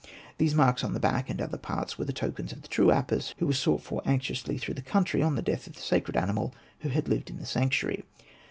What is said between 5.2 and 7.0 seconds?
on the death of the sacred animal who